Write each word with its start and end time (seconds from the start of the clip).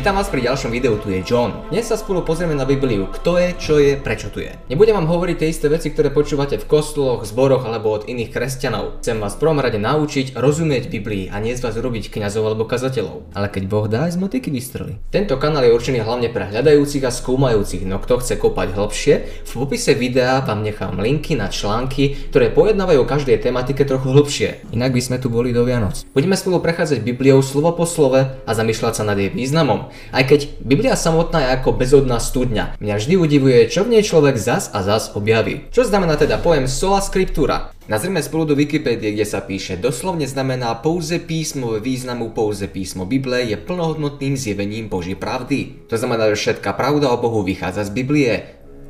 Vítam 0.00 0.16
vás 0.16 0.32
pri 0.32 0.48
ďalšom 0.48 0.72
videu, 0.72 0.96
tu 0.96 1.12
je 1.12 1.20
John. 1.20 1.52
Dnes 1.68 1.84
sa 1.84 1.92
spolu 1.92 2.24
pozrieme 2.24 2.56
na 2.56 2.64
Bibliu, 2.64 3.04
kto 3.20 3.36
je, 3.36 3.48
čo 3.60 3.76
je, 3.76 4.00
prečo 4.00 4.32
tu 4.32 4.40
je. 4.40 4.48
Nebudem 4.72 4.96
vám 4.96 5.04
hovoriť 5.04 5.36
tie 5.36 5.52
isté 5.52 5.68
veci, 5.68 5.92
ktoré 5.92 6.08
počúvate 6.08 6.56
v 6.56 6.64
kostoloch, 6.64 7.28
zboroch 7.28 7.68
alebo 7.68 7.92
od 7.92 8.08
iných 8.08 8.32
kresťanov. 8.32 9.04
Chcem 9.04 9.20
vás 9.20 9.36
prvom 9.36 9.60
rade 9.60 9.76
naučiť 9.76 10.40
rozumieť 10.40 10.88
Biblii 10.88 11.28
a 11.28 11.36
nie 11.36 11.52
z 11.52 11.60
vás 11.60 11.76
urobiť 11.76 12.08
kňazov 12.16 12.48
alebo 12.48 12.64
kazateľov. 12.64 13.36
Ale 13.36 13.52
keď 13.52 13.62
Boh 13.68 13.92
dá, 13.92 14.08
z 14.08 14.16
motiky 14.16 14.48
vystroj. 14.48 14.96
Tento 15.12 15.36
kanál 15.36 15.68
je 15.68 15.76
určený 15.76 16.00
hlavne 16.00 16.32
pre 16.32 16.48
hľadajúcich 16.48 17.04
a 17.04 17.12
skúmajúcich, 17.12 17.84
no 17.84 18.00
kto 18.00 18.24
chce 18.24 18.40
kopať 18.40 18.72
hlbšie, 18.72 19.14
v 19.44 19.52
popise 19.52 19.92
videa 19.92 20.40
vám 20.40 20.64
nechám 20.64 20.96
linky 20.96 21.36
na 21.36 21.52
články, 21.52 22.32
ktoré 22.32 22.48
pojednávajú 22.48 23.04
každej 23.04 23.36
tematike 23.44 23.84
trochu 23.84 24.16
hlbšie. 24.16 24.64
Inak 24.72 24.96
by 24.96 25.00
sme 25.04 25.20
tu 25.20 25.28
boli 25.28 25.52
do 25.52 25.60
Vianoc. 25.68 26.08
Budeme 26.16 26.40
spolu 26.40 26.56
prechádzať 26.64 27.04
Bibliou 27.04 27.44
slovo 27.44 27.76
po 27.76 27.84
slove 27.84 28.40
a 28.48 28.50
zamýšľať 28.56 28.96
sa 28.96 29.04
nad 29.04 29.20
jej 29.20 29.28
významom. 29.28 29.89
Aj 30.10 30.24
keď 30.26 30.60
Biblia 30.62 30.98
samotná 30.98 31.44
je 31.44 31.54
ako 31.60 31.76
bezodná 31.76 32.18
studňa, 32.18 32.80
mňa 32.80 32.94
vždy 32.96 33.14
udivuje, 33.18 33.58
čo 33.68 33.86
v 33.86 33.98
nej 33.98 34.02
človek 34.06 34.40
zas 34.40 34.70
a 34.72 34.82
zas 34.82 35.12
objaví. 35.12 35.68
Čo 35.70 35.86
znamená 35.86 36.16
teda 36.16 36.40
pojem 36.40 36.70
sola 36.70 36.98
scriptura? 37.04 37.70
Nazrime 37.90 38.22
spolu 38.22 38.46
do 38.46 38.54
Wikipédie, 38.54 39.10
kde 39.10 39.26
sa 39.26 39.42
píše, 39.42 39.74
doslovne 39.74 40.22
znamená 40.22 40.78
pouze 40.78 41.18
písmo 41.18 41.74
ve 41.74 41.82
významu 41.82 42.30
pouze 42.30 42.70
písmo 42.70 43.02
Bible 43.02 43.42
je 43.42 43.58
plnohodnotným 43.58 44.38
zjevením 44.38 44.86
Boží 44.86 45.18
pravdy. 45.18 45.90
To 45.90 45.98
znamená, 45.98 46.30
že 46.30 46.38
všetká 46.38 46.70
pravda 46.78 47.10
o 47.10 47.18
Bohu 47.18 47.42
vychádza 47.42 47.86
z 47.86 47.90
Biblie. 47.90 48.34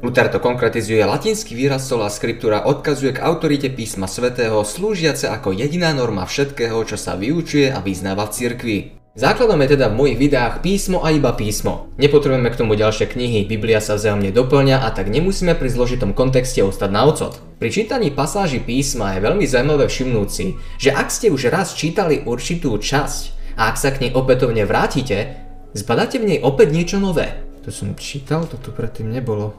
Luther 0.00 0.32
to 0.32 0.40
konkretizuje, 0.40 1.04
latinský 1.04 1.52
výraz 1.52 1.84
sola 1.84 2.08
scriptura 2.08 2.64
odkazuje 2.64 3.16
k 3.16 3.24
autorite 3.24 3.68
písma 3.68 4.08
svätého, 4.08 4.64
slúžiace 4.64 5.28
ako 5.28 5.52
jediná 5.52 5.92
norma 5.92 6.24
všetkého, 6.24 6.80
čo 6.88 6.96
sa 6.96 7.20
vyučuje 7.20 7.68
a 7.68 7.84
vyznáva 7.84 8.24
v 8.24 8.32
cirkvi. 8.32 8.99
Základom 9.20 9.60
je 9.60 9.76
teda 9.76 9.92
v 9.92 9.98
mojich 10.00 10.16
videách 10.16 10.64
písmo 10.64 11.04
a 11.04 11.12
iba 11.12 11.36
písmo. 11.36 11.92
Nepotrebujeme 12.00 12.48
k 12.48 12.56
tomu 12.56 12.72
ďalšie 12.72 13.04
knihy, 13.04 13.44
Biblia 13.44 13.76
sa 13.76 14.00
vzájomne 14.00 14.32
doplňa 14.32 14.80
a 14.80 14.88
tak 14.96 15.12
nemusíme 15.12 15.52
pri 15.60 15.68
zložitom 15.68 16.16
kontexte 16.16 16.64
ostať 16.64 16.88
na 16.88 17.04
ocot. 17.04 17.36
Pri 17.60 17.68
čítaní 17.68 18.08
pasáži 18.08 18.64
písma 18.64 19.12
je 19.12 19.28
veľmi 19.28 19.44
zaujímavé 19.44 19.92
všimnúť 19.92 20.28
si, 20.32 20.56
že 20.80 20.96
ak 20.96 21.12
ste 21.12 21.28
už 21.28 21.52
raz 21.52 21.76
čítali 21.76 22.24
určitú 22.24 22.72
časť 22.80 23.22
a 23.60 23.68
ak 23.68 23.76
sa 23.76 23.92
k 23.92 24.08
nej 24.08 24.16
opätovne 24.16 24.64
vrátite, 24.64 25.36
zbadáte 25.76 26.16
v 26.16 26.24
nej 26.24 26.38
opäť 26.40 26.72
niečo 26.72 26.96
nové. 26.96 27.44
To 27.60 27.68
som 27.68 27.92
čítal, 28.00 28.48
toto 28.48 28.72
predtým 28.72 29.12
nebolo. 29.12 29.52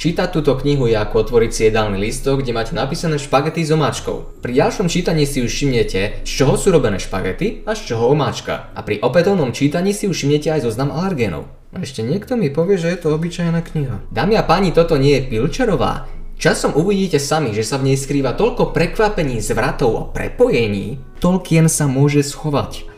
Čítať 0.00 0.32
túto 0.32 0.56
knihu 0.56 0.88
je 0.88 0.96
ako 0.96 1.28
otvoriť 1.28 1.50
si 1.52 1.68
jedálny 1.68 2.00
listok, 2.00 2.40
kde 2.40 2.56
máte 2.56 2.72
napísané 2.72 3.20
špagety 3.20 3.60
s 3.60 3.68
omáčkou. 3.68 4.40
Pri 4.40 4.56
ďalšom 4.56 4.88
čítaní 4.88 5.28
si 5.28 5.44
už 5.44 5.52
všimnete, 5.52 6.24
z 6.24 6.30
čoho 6.40 6.56
sú 6.56 6.72
robené 6.72 6.96
špagety 6.96 7.68
a 7.68 7.76
z 7.76 7.92
čoho 7.92 8.08
omáčka. 8.08 8.72
A 8.72 8.80
pri 8.80 8.96
opätovnom 9.04 9.52
čítaní 9.52 9.92
si 9.92 10.08
už 10.08 10.16
všimnete 10.16 10.56
aj 10.56 10.64
zoznam 10.64 10.88
alergénov. 10.88 11.52
A 11.76 11.84
ešte 11.84 12.00
niekto 12.00 12.32
mi 12.40 12.48
povie, 12.48 12.80
že 12.80 12.96
je 12.96 12.98
to 13.04 13.12
obyčajná 13.12 13.60
kniha. 13.60 14.00
Dámy 14.08 14.40
a 14.40 14.44
páni, 14.48 14.72
toto 14.72 14.96
nie 14.96 15.20
je 15.20 15.36
Pilčerová. 15.36 16.08
Časom 16.40 16.80
uvidíte 16.80 17.20
sami, 17.20 17.52
že 17.52 17.60
sa 17.60 17.76
v 17.76 17.92
nej 17.92 18.00
skrýva 18.00 18.32
toľko 18.32 18.72
prekvapení, 18.72 19.44
zvratov 19.44 19.92
a 20.00 20.08
prepojení, 20.16 20.96
Tolkien 21.20 21.68
sa 21.68 21.84
môže 21.84 22.24
schovať. 22.24 22.88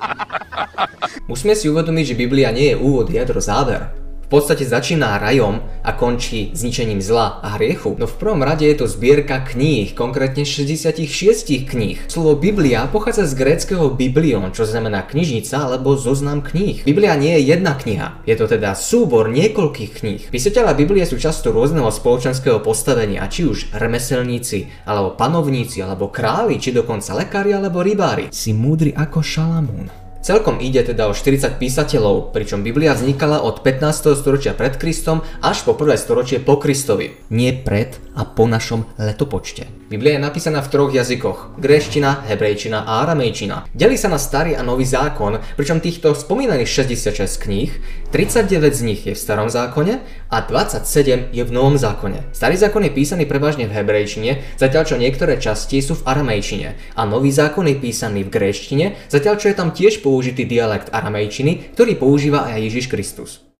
Musíme 1.30 1.58
si 1.58 1.66
uvedomiť, 1.66 2.14
že 2.14 2.20
Biblia 2.22 2.54
nie 2.54 2.70
je 2.70 2.78
úvod, 2.78 3.10
jadro, 3.10 3.42
záver 3.42 4.01
podstate 4.32 4.64
začína 4.64 5.20
rajom 5.20 5.60
a 5.84 5.92
končí 5.92 6.56
zničením 6.56 7.04
zla 7.04 7.44
a 7.44 7.60
hriechu. 7.60 8.00
No 8.00 8.08
v 8.08 8.16
prvom 8.16 8.40
rade 8.40 8.64
je 8.64 8.80
to 8.80 8.88
zbierka 8.88 9.44
kníh, 9.44 9.92
konkrétne 9.92 10.48
66 10.48 11.68
kníh. 11.68 12.00
Slovo 12.08 12.40
Biblia 12.40 12.88
pochádza 12.88 13.28
z 13.28 13.36
gréckého 13.36 13.92
biblion, 13.92 14.48
čo 14.56 14.64
znamená 14.64 15.04
knižnica 15.04 15.68
alebo 15.68 16.00
zoznam 16.00 16.40
kníh. 16.40 16.80
Biblia 16.88 17.12
nie 17.20 17.36
je 17.36 17.52
jedna 17.52 17.76
kniha, 17.76 18.24
je 18.24 18.34
to 18.40 18.48
teda 18.48 18.72
súbor 18.72 19.28
niekoľkých 19.28 19.92
kníh. 20.00 20.22
Písateľa 20.32 20.72
Biblie 20.80 21.04
sú 21.04 21.20
často 21.20 21.52
rôzneho 21.52 21.92
spoločenského 21.92 22.64
postavenia, 22.64 23.28
či 23.28 23.44
už 23.44 23.76
remeselníci, 23.76 24.88
alebo 24.88 25.12
panovníci, 25.12 25.84
alebo 25.84 26.08
králi, 26.08 26.56
či 26.56 26.72
dokonca 26.72 27.12
lekári 27.12 27.52
alebo 27.52 27.84
rybári. 27.84 28.32
Si 28.32 28.56
múdry 28.56 28.96
ako 28.96 29.20
Šalamún. 29.20 30.01
Celkom 30.22 30.62
ide 30.62 30.86
teda 30.86 31.10
o 31.10 31.18
40 31.18 31.58
písateľov, 31.58 32.30
pričom 32.30 32.62
Biblia 32.62 32.94
vznikala 32.94 33.42
od 33.42 33.66
15. 33.66 34.14
storočia 34.14 34.54
pred 34.54 34.78
Kristom 34.78 35.26
až 35.42 35.66
po 35.66 35.74
prvé 35.74 35.98
storočie 35.98 36.38
po 36.38 36.62
Kristovi. 36.62 37.18
Nie 37.34 37.58
pred 37.58 37.98
a 38.14 38.22
po 38.22 38.46
našom 38.46 38.86
letopočte. 39.02 39.66
Biblia 39.90 40.14
je 40.14 40.22
napísaná 40.22 40.62
v 40.62 40.70
troch 40.70 40.94
jazykoch. 40.94 41.58
Gréština, 41.58 42.22
hebrejčina 42.30 42.86
a 42.86 43.02
aramejčina. 43.02 43.66
Delí 43.74 43.98
sa 43.98 44.06
na 44.06 44.22
starý 44.22 44.54
a 44.54 44.62
nový 44.62 44.86
zákon, 44.86 45.42
pričom 45.58 45.82
týchto 45.82 46.14
spomínaných 46.14 46.70
66 46.86 47.42
kníh, 47.42 47.74
39 48.12 48.76
z 48.76 48.82
nich 48.86 49.02
je 49.08 49.16
v 49.16 49.18
starom 49.18 49.50
zákone 49.50 49.98
a 50.30 50.36
27 50.44 51.32
je 51.32 51.42
v 51.42 51.50
novom 51.50 51.74
zákone. 51.74 52.30
Starý 52.30 52.60
zákon 52.60 52.84
je 52.84 52.92
písaný 52.94 53.24
prevažne 53.26 53.66
v 53.66 53.74
hebrejčine, 53.74 54.38
zatiaľ 54.60 54.84
čo 54.86 55.00
niektoré 55.00 55.40
časti 55.40 55.82
sú 55.82 55.98
v 55.98 56.06
aramejčine. 56.06 56.94
A 56.94 57.02
nový 57.08 57.32
zákon 57.34 57.66
je 57.66 57.74
písaný 57.80 58.28
v 58.28 58.32
gréštine, 58.32 59.00
zatiaľ 59.10 59.34
čo 59.40 59.48
je 59.50 59.56
tam 59.58 59.72
tiež 59.74 60.04
po 60.04 60.12
použitý 60.12 60.44
dialekt 60.44 60.92
aramejčiny, 60.92 61.72
ktorý 61.72 61.96
používa 61.96 62.44
aj 62.52 62.68
Ježiš 62.68 62.92
Kristus. 62.92 63.51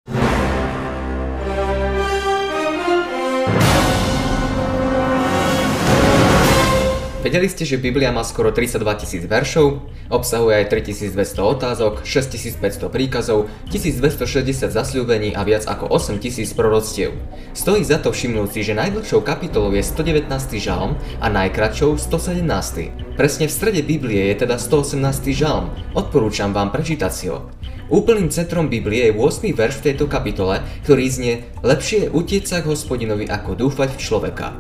Vedeli 7.22 7.46
ste, 7.46 7.62
že 7.62 7.78
Biblia 7.78 8.10
má 8.10 8.26
skoro 8.26 8.50
32 8.50 8.82
tisíc 8.98 9.22
veršov, 9.30 9.78
obsahuje 10.10 10.58
aj 10.58 10.74
3200 10.74 11.38
otázok, 11.38 12.02
6500 12.02 12.90
príkazov, 12.90 13.46
1260 13.70 14.74
zasľúbení 14.74 15.30
a 15.30 15.46
viac 15.46 15.62
ako 15.70 15.86
8000 15.86 16.50
proroctiev. 16.58 17.14
Stojí 17.54 17.86
za 17.86 18.02
to 18.02 18.10
všimnúť 18.10 18.48
si, 18.50 18.66
že 18.66 18.74
najdlhšou 18.74 19.22
kapitolou 19.22 19.70
je 19.70 19.86
119. 19.86 20.26
žalm 20.58 20.98
a 21.22 21.30
najkračšou 21.30 21.94
117. 21.94 23.14
Presne 23.14 23.46
v 23.46 23.54
strede 23.54 23.86
Biblie 23.86 24.34
je 24.34 24.42
teda 24.42 24.58
118. 24.58 24.98
žalm. 25.30 25.70
Odporúčam 25.94 26.50
vám 26.50 26.74
prečítať 26.74 27.12
si 27.14 27.30
ho. 27.30 27.46
Úplným 27.86 28.34
centrom 28.34 28.66
Biblie 28.66 29.14
je 29.14 29.14
8. 29.14 29.46
verš 29.54 29.78
v 29.78 29.94
tejto 29.94 30.10
kapitole, 30.10 30.58
ktorý 30.82 31.06
znie 31.06 31.34
Lepšie 31.62 32.10
je 32.10 32.12
utieť 32.18 32.50
sa 32.50 32.58
k 32.58 32.74
hospodinovi 32.74 33.30
ako 33.30 33.54
dúfať 33.54 33.94
v 33.94 34.02
človeka. 34.02 34.58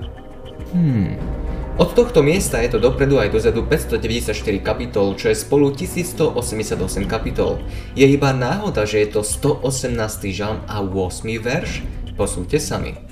Hmm, 0.70 1.41
od 1.78 1.96
tohto 1.96 2.20
miesta 2.20 2.60
je 2.60 2.76
to 2.76 2.78
dopredu 2.78 3.16
aj 3.16 3.32
dozadu 3.32 3.64
594 3.64 4.36
kapitol, 4.60 5.16
čo 5.16 5.32
je 5.32 5.36
spolu 5.36 5.72
1188 5.72 7.08
kapitol. 7.08 7.64
Je 7.96 8.04
iba 8.04 8.32
náhoda, 8.36 8.84
že 8.84 9.04
je 9.04 9.08
to 9.16 9.20
118. 9.24 9.96
žalm 10.36 10.60
a 10.68 10.84
8. 10.84 11.24
verš? 11.40 11.80
Posúďte 12.12 12.60
sami. 12.60 13.11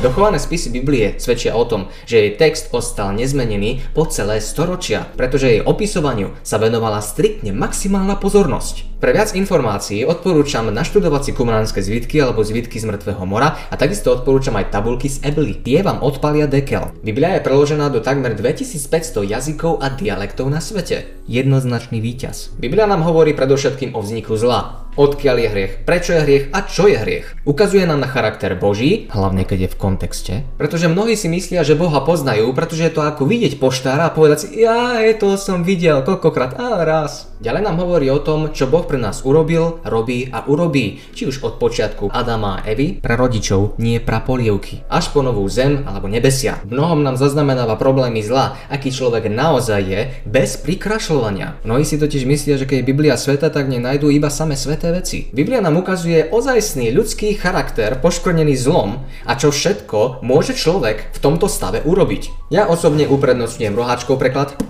Dochované 0.00 0.40
spisy 0.40 0.72
Biblie 0.72 1.20
svedčia 1.20 1.52
o 1.52 1.68
tom, 1.68 1.92
že 2.08 2.24
jej 2.24 2.32
text 2.40 2.72
ostal 2.72 3.12
nezmenený 3.12 3.84
po 3.92 4.08
celé 4.08 4.40
storočia, 4.40 5.04
pretože 5.12 5.44
jej 5.44 5.60
opisovaniu 5.60 6.32
sa 6.40 6.56
venovala 6.56 7.04
striktne 7.04 7.52
maximálna 7.52 8.16
pozornosť. 8.16 8.96
Pre 8.96 9.12
viac 9.12 9.36
informácií 9.36 10.08
odporúčam 10.08 10.72
naštudovať 10.72 11.20
si 11.20 11.32
kumránske 11.36 11.80
zvitky 11.84 12.16
alebo 12.16 12.40
zvitky 12.40 12.80
z 12.80 12.88
mŕtvého 12.88 13.24
mora 13.28 13.60
a 13.68 13.76
takisto 13.76 14.08
odporúčam 14.08 14.56
aj 14.56 14.72
tabulky 14.72 15.12
z 15.12 15.20
Ebly. 15.20 15.60
Tie 15.60 15.84
vám 15.84 16.00
odpalia 16.00 16.48
dekel. 16.48 16.96
Biblia 17.04 17.36
je 17.36 17.44
preložená 17.44 17.92
do 17.92 18.00
takmer 18.00 18.32
2500 18.32 19.20
jazykov 19.28 19.84
a 19.84 19.92
dialektov 19.92 20.48
na 20.48 20.64
svete. 20.64 21.12
Jednoznačný 21.28 22.00
víťaz. 22.00 22.56
Biblia 22.56 22.88
nám 22.88 23.04
hovorí 23.04 23.36
predovšetkým 23.36 23.92
o 23.92 24.00
vzniku 24.00 24.36
zla, 24.36 24.79
odkiaľ 24.98 25.36
je 25.38 25.48
hriech, 25.48 25.72
prečo 25.86 26.10
je 26.16 26.22
hriech 26.24 26.44
a 26.50 26.66
čo 26.66 26.90
je 26.90 26.98
hriech. 26.98 27.26
Ukazuje 27.46 27.86
nám 27.86 28.02
na 28.02 28.10
charakter 28.10 28.58
Boží, 28.58 29.06
hlavne 29.14 29.46
keď 29.46 29.58
je 29.66 29.72
v 29.72 29.80
kontexte, 29.80 30.34
pretože 30.58 30.90
mnohí 30.90 31.14
si 31.14 31.30
myslia, 31.30 31.62
že 31.62 31.78
Boha 31.78 32.02
poznajú, 32.02 32.50
pretože 32.50 32.90
je 32.90 32.94
to 32.94 33.06
ako 33.06 33.26
vidieť 33.30 33.62
poštára 33.62 34.10
a 34.10 34.14
povedať 34.14 34.38
si, 34.42 34.66
ja, 34.66 34.98
to 35.14 35.38
som 35.38 35.62
videl 35.62 36.02
koľkokrát 36.02 36.58
a 36.58 36.82
raz. 36.82 37.29
Ďalej 37.40 37.62
nám 37.64 37.80
hovorí 37.80 38.12
o 38.12 38.20
tom, 38.20 38.52
čo 38.52 38.68
Boh 38.68 38.84
pre 38.84 39.00
nás 39.00 39.24
urobil, 39.24 39.80
robí 39.88 40.28
a 40.28 40.44
urobí, 40.44 41.00
či 41.16 41.24
už 41.24 41.40
od 41.40 41.56
počiatku 41.56 42.12
Adama 42.12 42.60
a 42.60 42.68
Evy, 42.68 43.00
pre 43.00 43.16
rodičov, 43.16 43.80
nie 43.80 43.96
prapolievky, 43.96 44.84
až 44.92 45.08
po 45.08 45.24
novú 45.24 45.48
zem 45.48 45.88
alebo 45.88 46.04
nebesia. 46.04 46.60
Mnohom 46.68 47.00
nám 47.00 47.16
zaznamenáva 47.16 47.80
problémy 47.80 48.20
zla, 48.20 48.60
aký 48.68 48.92
človek 48.92 49.32
naozaj 49.32 49.80
je, 49.80 50.00
bez 50.28 50.60
prikrašľovania. 50.60 51.64
Mnohí 51.64 51.88
si 51.88 51.96
totiž 51.96 52.28
myslia, 52.28 52.60
že 52.60 52.68
keď 52.68 52.84
je 52.84 52.88
Biblia 52.92 53.16
sveta, 53.16 53.48
tak 53.48 53.72
nenajdú 53.72 54.12
iba 54.12 54.28
same 54.28 54.52
sveté 54.52 54.92
veci. 54.92 55.32
Biblia 55.32 55.64
nám 55.64 55.80
ukazuje 55.80 56.28
ozajstný 56.28 56.92
ľudský 56.92 57.40
charakter 57.40 57.96
poškvrnený 58.04 58.52
zlom 58.52 59.00
a 59.24 59.32
čo 59.40 59.48
všetko 59.48 60.20
môže 60.20 60.52
človek 60.52 61.16
v 61.16 61.18
tomto 61.24 61.48
stave 61.48 61.80
urobiť. 61.88 62.52
Ja 62.52 62.68
osobne 62.68 63.08
uprednostňujem 63.08 63.72
roháčkov 63.72 64.20
preklad, 64.20 64.60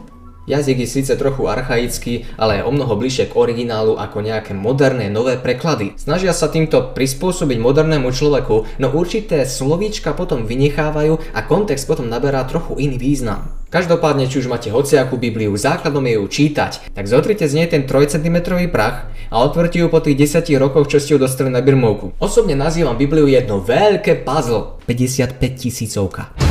Jazyk 0.51 0.83
je 0.83 0.89
síce 0.91 1.13
trochu 1.15 1.47
archaický, 1.47 2.27
ale 2.35 2.59
je 2.59 2.67
o 2.67 2.75
mnoho 2.75 2.99
bližšie 2.99 3.31
k 3.31 3.39
originálu 3.39 3.95
ako 3.95 4.19
nejaké 4.19 4.51
moderné 4.51 5.07
nové 5.07 5.39
preklady. 5.39 5.95
Snažia 5.95 6.35
sa 6.35 6.51
týmto 6.51 6.91
prispôsobiť 6.91 7.63
modernému 7.63 8.11
človeku, 8.11 8.83
no 8.83 8.87
určité 8.91 9.47
slovíčka 9.47 10.11
potom 10.11 10.51
vynechávajú 10.51 11.39
a 11.39 11.41
kontext 11.47 11.87
potom 11.87 12.11
naberá 12.11 12.43
trochu 12.51 12.83
iný 12.83 12.99
význam. 12.99 13.47
Každopádne, 13.71 14.27
či 14.27 14.43
už 14.43 14.51
máte 14.51 14.75
hociakú 14.75 15.15
Bibliu, 15.15 15.55
základom 15.55 16.03
je 16.03 16.19
ju 16.19 16.27
čítať, 16.27 16.91
tak 16.91 17.07
zotrite 17.07 17.47
z 17.47 17.55
nej 17.55 17.71
ten 17.71 17.87
3 17.87 18.19
cm 18.19 18.67
prach 18.75 19.07
a 19.31 19.47
otvorte 19.47 19.79
ju 19.79 19.87
po 19.87 20.03
tých 20.03 20.19
10 20.19 20.51
rokoch, 20.59 20.91
čo 20.91 20.99
ste 20.99 21.15
ju 21.15 21.23
dostali 21.23 21.55
na 21.55 21.63
birmovku. 21.63 22.19
Osobne 22.19 22.59
nazývam 22.59 22.99
Bibliu 22.99 23.31
jedno 23.31 23.63
veľké 23.63 24.27
puzzle. 24.27 24.83
55 24.91 25.39
tisícovka. 25.55 26.50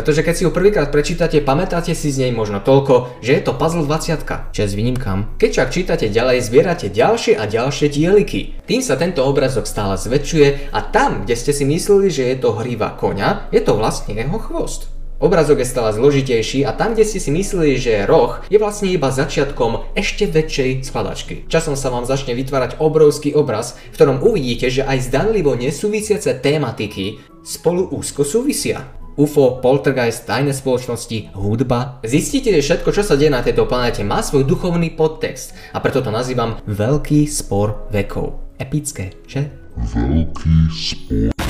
Pretože 0.00 0.24
keď 0.24 0.32
si 0.32 0.48
ju 0.48 0.50
prvýkrát 0.56 0.88
prečítate, 0.88 1.44
pamätáte 1.44 1.92
si 1.92 2.08
z 2.08 2.24
nej 2.24 2.32
možno 2.32 2.64
toľko, 2.64 3.20
že 3.20 3.36
je 3.36 3.42
to 3.44 3.52
puzzle 3.52 3.84
20. 3.84 4.24
Čes 4.48 4.72
výnimkám. 4.72 5.36
Keď 5.36 5.50
však 5.52 5.68
čítate 5.76 6.06
ďalej, 6.08 6.40
zbierate 6.40 6.88
ďalšie 6.88 7.36
a 7.36 7.44
ďalšie 7.44 7.92
dieliky. 7.92 8.64
Tým 8.64 8.80
sa 8.80 8.96
tento 8.96 9.20
obrazok 9.20 9.68
stále 9.68 10.00
zväčšuje 10.00 10.72
a 10.72 10.80
tam, 10.88 11.28
kde 11.28 11.36
ste 11.36 11.52
si 11.52 11.68
mysleli, 11.68 12.08
že 12.08 12.32
je 12.32 12.36
to 12.40 12.56
hríva 12.56 12.96
koňa, 12.96 13.52
je 13.52 13.60
to 13.60 13.76
vlastne 13.76 14.16
jeho 14.16 14.40
chvost. 14.40 14.88
Obrazok 15.20 15.60
je 15.60 15.68
stále 15.68 15.92
zložitejší 15.92 16.64
a 16.64 16.72
tam, 16.72 16.96
kde 16.96 17.04
ste 17.04 17.20
si 17.20 17.28
mysleli, 17.28 17.76
že 17.76 17.92
je 17.92 18.08
roh, 18.08 18.40
je 18.48 18.56
vlastne 18.56 18.88
iba 18.88 19.12
začiatkom 19.12 19.92
ešte 19.92 20.24
väčšej 20.32 20.80
skladačky. 20.80 21.44
Časom 21.44 21.76
sa 21.76 21.92
vám 21.92 22.08
začne 22.08 22.32
vytvárať 22.32 22.80
obrovský 22.80 23.36
obraz, 23.36 23.76
v 23.92 24.00
ktorom 24.00 24.24
uvidíte, 24.24 24.72
že 24.72 24.80
aj 24.80 25.12
zdanlivo 25.12 25.52
nesúvisiace 25.60 26.40
tématiky 26.40 27.20
spolu 27.44 27.92
úzko 27.92 28.24
súvisia. 28.24 28.99
UFO, 29.16 29.58
poltergeist, 29.58 30.26
tajné 30.26 30.54
spoločnosti, 30.54 31.34
hudba. 31.34 31.98
Zistíte, 32.06 32.54
že 32.54 32.62
všetko, 32.62 32.90
čo 32.94 33.02
sa 33.02 33.18
deje 33.18 33.32
na 33.32 33.42
tejto 33.42 33.66
planete, 33.66 34.06
má 34.06 34.22
svoj 34.22 34.46
duchovný 34.46 34.94
podtext 34.94 35.56
a 35.74 35.82
preto 35.82 36.04
to 36.04 36.10
nazývam 36.14 36.58
Veľký 36.66 37.26
spor 37.26 37.90
vekov. 37.90 38.58
Epické, 38.60 39.16
že? 39.26 39.50
Veľký 39.74 40.56
spor 40.70 41.40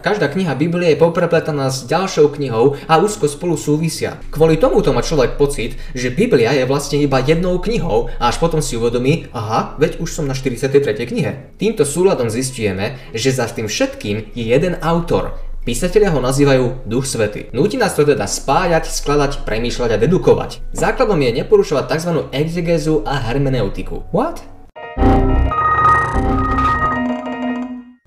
každá 0.00 0.32
kniha 0.32 0.56
Biblie 0.56 0.96
je 0.96 1.00
poprepletaná 1.00 1.68
s 1.68 1.84
ďalšou 1.84 2.32
knihou 2.32 2.80
a 2.88 2.96
úzko 2.96 3.28
spolu 3.28 3.54
súvisia. 3.60 4.16
Kvôli 4.32 4.56
tomuto 4.56 4.96
má 4.96 5.04
človek 5.04 5.36
pocit, 5.36 5.76
že 5.92 6.10
Biblia 6.10 6.56
je 6.56 6.64
vlastne 6.64 6.98
iba 6.98 7.20
jednou 7.20 7.60
knihou 7.60 8.08
a 8.16 8.32
až 8.32 8.40
potom 8.40 8.64
si 8.64 8.80
uvedomí, 8.80 9.28
aha, 9.36 9.76
veď 9.76 10.00
už 10.00 10.10
som 10.10 10.24
na 10.24 10.32
43. 10.32 10.96
knihe. 11.04 11.52
Týmto 11.60 11.84
súladom 11.84 12.32
zistujeme, 12.32 12.96
že 13.12 13.30
za 13.30 13.46
tým 13.46 13.68
všetkým 13.68 14.32
je 14.32 14.44
jeden 14.48 14.80
autor, 14.80 15.36
Písatelia 15.60 16.08
ho 16.08 16.24
nazývajú 16.24 16.88
Duch 16.88 17.04
Svety. 17.04 17.52
Núti 17.52 17.76
nás 17.76 17.92
to 17.92 18.08
teda 18.08 18.24
spájať, 18.24 18.88
skladať, 18.88 19.44
premýšľať 19.44 19.92
a 19.92 20.00
dedukovať. 20.00 20.64
Základom 20.72 21.20
je 21.20 21.36
neporušovať 21.36 21.84
tzv. 21.84 22.10
exegézu 22.32 23.04
a 23.04 23.20
hermeneutiku. 23.28 24.08
What? 24.08 24.40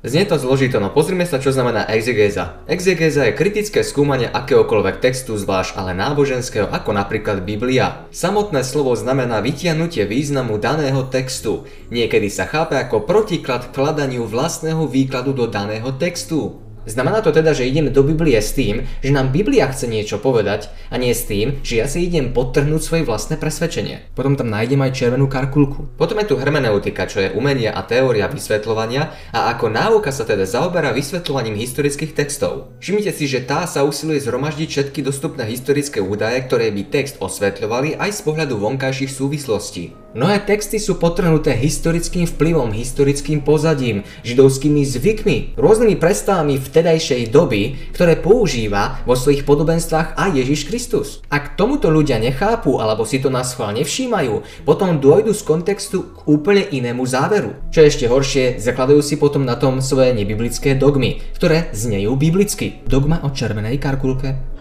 Znie 0.02 0.26
to 0.26 0.42
zložito, 0.42 0.82
no 0.82 0.90
pozrime 0.90 1.30
sa, 1.30 1.38
čo 1.38 1.54
znamená 1.54 1.86
exegéza. 1.94 2.58
Exegéza 2.66 3.30
je 3.30 3.38
kritické 3.38 3.86
skúmanie 3.86 4.26
akéhokoľvek 4.34 4.98
textu, 4.98 5.38
zvlášť 5.38 5.78
ale 5.78 5.94
náboženského, 5.94 6.74
ako 6.74 6.98
napríklad 6.98 7.46
Biblia. 7.46 8.10
Samotné 8.10 8.66
slovo 8.66 8.98
znamená 8.98 9.46
vytiahnutie 9.46 10.10
významu 10.10 10.58
daného 10.58 11.06
textu. 11.06 11.70
Niekedy 11.94 12.34
sa 12.34 12.50
chápe 12.50 12.82
ako 12.82 13.06
protiklad 13.06 13.70
kladaniu 13.78 14.26
vlastného 14.26 14.90
výkladu 14.90 15.38
do 15.38 15.46
daného 15.46 15.94
textu. 16.02 16.64
Znamená 16.84 17.24
to 17.24 17.32
teda, 17.32 17.56
že 17.56 17.68
ideme 17.68 17.90
do 17.90 18.04
Biblie 18.04 18.36
s 18.36 18.52
tým, 18.52 18.84
že 19.00 19.16
nám 19.16 19.32
Biblia 19.32 19.72
chce 19.72 19.88
niečo 19.88 20.20
povedať 20.20 20.68
a 20.92 21.00
nie 21.00 21.16
s 21.16 21.24
tým, 21.24 21.64
že 21.64 21.80
ja 21.80 21.88
si 21.88 22.04
idem 22.04 22.36
podtrhnúť 22.36 22.82
svoje 22.84 23.04
vlastné 23.08 23.40
presvedčenie. 23.40 24.12
Potom 24.14 24.36
tam 24.36 24.52
nájdem 24.52 24.84
aj 24.84 24.96
červenú 24.96 25.32
karkulku. 25.32 25.96
Potom 25.96 26.20
je 26.20 26.28
tu 26.28 26.36
hermeneutika, 26.36 27.08
čo 27.08 27.24
je 27.24 27.32
umenie 27.32 27.72
a 27.72 27.80
teória 27.88 28.28
vysvetľovania 28.28 29.16
a 29.32 29.54
ako 29.56 29.72
náuka 29.72 30.12
sa 30.12 30.28
teda 30.28 30.44
zaoberá 30.44 30.92
vysvetľovaním 30.92 31.56
historických 31.56 32.12
textov. 32.12 32.76
Všimnite 32.84 33.16
si, 33.16 33.26
že 33.32 33.48
tá 33.48 33.64
sa 33.64 33.88
usiluje 33.88 34.20
zhromaždiť 34.20 34.68
všetky 34.68 35.00
dostupné 35.00 35.48
historické 35.48 36.04
údaje, 36.04 36.44
ktoré 36.44 36.68
by 36.76 36.92
text 36.92 37.18
osvetľovali 37.24 37.96
aj 37.96 38.12
z 38.12 38.20
pohľadu 38.28 38.60
vonkajších 38.60 39.12
súvislostí. 39.12 40.04
Mnohé 40.14 40.46
texty 40.46 40.78
sú 40.78 41.02
potrhnuté 41.02 41.58
historickým 41.58 42.30
vplyvom, 42.30 42.70
historickým 42.70 43.42
pozadím, 43.42 44.06
židovskými 44.22 44.86
zvykmi, 44.86 45.58
rôznymi 45.58 45.98
predstavami 45.98 46.62
vtedajšej 46.74 47.30
doby, 47.30 47.94
ktoré 47.94 48.18
používa 48.18 49.06
vo 49.06 49.14
svojich 49.14 49.46
podobenstvách 49.46 50.18
aj 50.18 50.30
Ježiš 50.34 50.66
Kristus. 50.66 51.22
Ak 51.30 51.54
tomuto 51.54 51.94
ľudia 51.94 52.18
nechápu 52.18 52.82
alebo 52.82 53.06
si 53.06 53.22
to 53.22 53.30
na 53.30 53.46
schvál 53.46 53.78
nevšímajú, 53.78 54.66
potom 54.66 54.98
dôjdu 54.98 55.38
z 55.38 55.46
kontextu 55.46 56.10
k 56.10 56.18
úplne 56.26 56.66
inému 56.66 57.06
záveru. 57.06 57.54
Čo 57.70 57.86
je 57.86 57.90
ešte 57.94 58.10
horšie, 58.10 58.46
zakladajú 58.58 59.06
si 59.06 59.22
potom 59.22 59.46
na 59.46 59.54
tom 59.54 59.86
svoje 59.86 60.18
nebiblické 60.18 60.74
dogmy, 60.74 61.22
ktoré 61.38 61.70
znejú 61.78 62.18
biblicky. 62.18 62.82
Dogma 62.90 63.22
o 63.22 63.30
červenej 63.30 63.78
karkulke. 63.78 64.53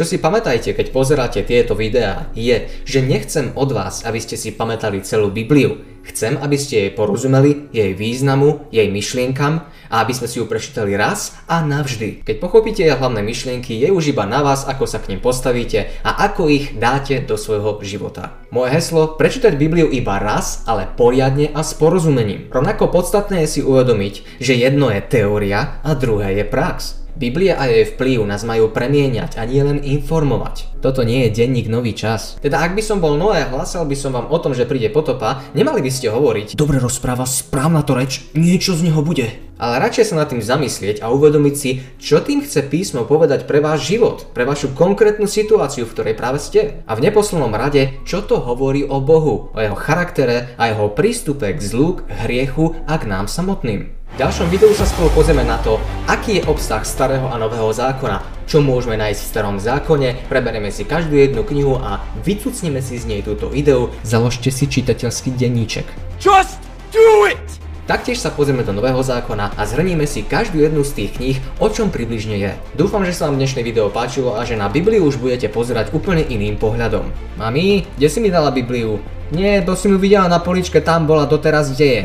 Čo 0.00 0.08
si 0.08 0.16
pamätajte, 0.16 0.72
keď 0.72 0.96
pozeráte 0.96 1.44
tieto 1.44 1.76
videá, 1.76 2.32
je, 2.32 2.72
že 2.88 3.04
nechcem 3.04 3.52
od 3.52 3.68
vás, 3.76 4.00
aby 4.08 4.16
ste 4.16 4.40
si 4.40 4.48
pamätali 4.48 5.04
celú 5.04 5.28
Bibliu. 5.28 5.76
Chcem, 6.08 6.40
aby 6.40 6.56
ste 6.56 6.88
jej 6.88 6.92
porozumeli, 6.96 7.68
jej 7.68 7.92
významu, 7.92 8.72
jej 8.72 8.88
myšlienkam 8.88 9.60
a 9.92 10.00
aby 10.00 10.16
sme 10.16 10.24
si 10.24 10.40
ju 10.40 10.48
prečítali 10.48 10.96
raz 10.96 11.36
a 11.44 11.60
navždy. 11.60 12.24
Keď 12.24 12.36
pochopíte 12.40 12.80
jej 12.80 12.96
hlavné 12.96 13.20
myšlienky, 13.20 13.76
je 13.76 13.92
už 13.92 14.16
iba 14.16 14.24
na 14.24 14.40
vás, 14.40 14.64
ako 14.64 14.88
sa 14.88 15.04
k 15.04 15.12
nim 15.12 15.20
postavíte 15.20 15.92
a 16.00 16.32
ako 16.32 16.48
ich 16.48 16.80
dáte 16.80 17.20
do 17.20 17.36
svojho 17.36 17.76
života. 17.84 18.40
Moje 18.48 18.72
heslo, 18.80 19.20
prečítať 19.20 19.52
Bibliu 19.60 19.92
iba 19.92 20.16
raz, 20.16 20.64
ale 20.64 20.88
poriadne 20.88 21.52
a 21.52 21.60
s 21.60 21.76
porozumením. 21.76 22.48
Rovnako 22.48 22.88
podstatné 22.88 23.44
je 23.44 23.52
si 23.52 23.60
uvedomiť, 23.60 24.40
že 24.40 24.56
jedno 24.56 24.88
je 24.88 25.04
teória 25.04 25.76
a 25.84 25.92
druhé 25.92 26.40
je 26.40 26.48
prax. 26.48 26.99
Biblia 27.20 27.60
a 27.60 27.68
jej 27.68 27.84
vplyv 27.84 28.24
nás 28.24 28.48
majú 28.48 28.72
premieňať 28.72 29.36
a 29.36 29.44
nie 29.44 29.60
len 29.60 29.84
informovať. 29.84 30.80
Toto 30.80 31.04
nie 31.04 31.28
je 31.28 31.44
denník 31.44 31.68
nový 31.68 31.92
čas. 31.92 32.40
Teda 32.40 32.64
ak 32.64 32.72
by 32.72 32.80
som 32.80 32.96
bol 32.96 33.20
Noé, 33.20 33.44
hlásal 33.44 33.84
by 33.84 33.92
som 33.92 34.16
vám 34.16 34.32
o 34.32 34.40
tom, 34.40 34.56
že 34.56 34.64
príde 34.64 34.88
potopa, 34.88 35.44
nemali 35.52 35.84
by 35.84 35.92
ste 35.92 36.08
hovoriť 36.08 36.56
Dobre 36.56 36.80
rozpráva, 36.80 37.28
správna 37.28 37.84
to 37.84 37.92
reč, 37.92 38.24
niečo 38.32 38.72
z 38.72 38.88
neho 38.88 39.04
bude. 39.04 39.28
Ale 39.60 39.76
radšej 39.76 40.08
sa 40.08 40.16
nad 40.16 40.32
tým 40.32 40.40
zamyslieť 40.40 41.04
a 41.04 41.12
uvedomiť 41.12 41.54
si, 41.60 41.84
čo 42.00 42.24
tým 42.24 42.40
chce 42.40 42.64
písmo 42.64 43.04
povedať 43.04 43.44
pre 43.44 43.60
váš 43.60 43.92
život, 43.92 44.32
pre 44.32 44.48
vašu 44.48 44.72
konkrétnu 44.72 45.28
situáciu, 45.28 45.84
v 45.84 45.92
ktorej 45.92 46.14
práve 46.16 46.40
ste. 46.40 46.80
A 46.88 46.96
v 46.96 47.04
neposlednom 47.04 47.52
rade, 47.52 48.00
čo 48.08 48.24
to 48.24 48.40
hovorí 48.40 48.88
o 48.88 49.04
Bohu, 49.04 49.52
o 49.52 49.58
jeho 49.60 49.76
charaktere 49.76 50.56
a 50.56 50.72
jeho 50.72 50.88
prístupe 50.96 51.52
k 51.52 51.60
zlu, 51.60 52.00
k 52.00 52.08
hriechu 52.24 52.72
a 52.88 52.96
k 52.96 53.04
nám 53.04 53.28
samotným. 53.28 53.99
V 54.10 54.18
ďalšom 54.18 54.50
videu 54.50 54.74
sa 54.74 54.82
spolu 54.82 55.06
pozrieme 55.14 55.46
na 55.46 55.56
to, 55.62 55.78
aký 56.10 56.42
je 56.42 56.46
obsah 56.50 56.82
starého 56.82 57.30
a 57.30 57.38
nového 57.38 57.70
zákona, 57.70 58.18
čo 58.50 58.58
môžeme 58.58 58.98
nájsť 58.98 59.20
v 59.22 59.30
starom 59.30 59.56
zákone, 59.62 60.26
preberieme 60.26 60.74
si 60.74 60.82
každú 60.82 61.14
jednu 61.14 61.46
knihu 61.46 61.78
a 61.78 62.02
vycucneme 62.26 62.82
si 62.82 62.98
z 62.98 63.06
nej 63.06 63.22
túto 63.22 63.54
ideu. 63.54 63.94
Založte 64.02 64.50
si 64.50 64.66
čitateľský 64.66 65.38
denníček. 65.38 65.86
Just 66.18 66.58
do 66.90 67.30
it! 67.30 67.38
Taktiež 67.86 68.18
sa 68.22 68.34
pozrieme 68.34 68.66
do 68.66 68.74
nového 68.74 68.98
zákona 68.98 69.54
a 69.54 69.62
zhrnieme 69.66 70.06
si 70.06 70.26
každú 70.26 70.58
jednu 70.58 70.82
z 70.82 70.94
tých 70.94 71.10
kníh, 71.14 71.38
o 71.62 71.70
čom 71.70 71.90
približne 71.90 72.38
je. 72.38 72.52
Dúfam, 72.74 73.06
že 73.06 73.14
sa 73.14 73.30
vám 73.30 73.38
dnešné 73.38 73.62
video 73.62 73.90
páčilo 73.94 74.34
a 74.34 74.42
že 74.42 74.58
na 74.58 74.66
Bibliu 74.66 75.06
už 75.06 75.22
budete 75.22 75.50
pozerať 75.50 75.94
úplne 75.94 76.26
iným 76.26 76.58
pohľadom. 76.58 77.10
Mami, 77.38 77.86
kde 77.94 78.08
si 78.10 78.18
mi 78.18 78.30
dala 78.30 78.50
Bibliu? 78.50 78.98
Nie, 79.30 79.62
to 79.62 79.78
si 79.78 79.86
mu 79.86 80.02
videla 80.02 80.26
na 80.26 80.42
poličke, 80.42 80.82
tam 80.82 81.06
bola 81.06 81.26
doteraz, 81.26 81.70
kde 81.74 81.86
je. 81.86 82.02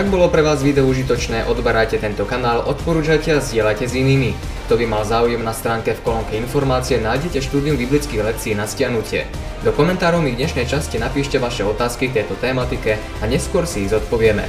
Ak 0.00 0.08
bolo 0.08 0.32
pre 0.32 0.40
vás 0.40 0.64
video 0.64 0.88
užitočné, 0.88 1.44
odberajte 1.44 2.00
tento 2.00 2.24
kanál, 2.24 2.64
odporúčajte 2.64 3.36
a 3.36 3.44
zdieľajte 3.44 3.84
s 3.84 3.92
inými. 3.92 4.32
Kto 4.64 4.80
by 4.80 4.88
mal 4.88 5.04
záujem 5.04 5.44
na 5.44 5.52
stránke 5.52 5.92
v 5.92 6.00
kolónke 6.00 6.40
informácie, 6.40 6.96
nájdete 6.96 7.44
štúdium 7.44 7.76
biblických 7.76 8.24
lekcií 8.24 8.56
na 8.56 8.64
stiahnutie. 8.64 9.28
Do 9.60 9.76
komentárov 9.76 10.24
mi 10.24 10.32
v 10.32 10.40
dnešnej 10.40 10.64
časti 10.64 10.96
napíšte 10.96 11.36
vaše 11.36 11.68
otázky 11.68 12.08
k 12.08 12.24
tejto 12.24 12.32
tématike 12.40 12.96
a 13.20 13.28
neskôr 13.28 13.68
si 13.68 13.84
ich 13.84 13.92
zodpovieme. 13.92 14.48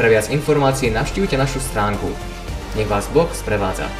Pre 0.00 0.08
viac 0.08 0.32
informácií 0.32 0.88
navštívte 0.88 1.36
našu 1.36 1.60
stránku. 1.60 2.08
Nech 2.80 2.88
vás 2.88 3.04
Boh 3.12 3.28
sprevádza. 3.36 3.92